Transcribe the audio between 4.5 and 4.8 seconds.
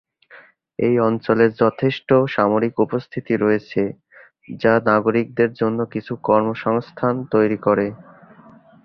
যা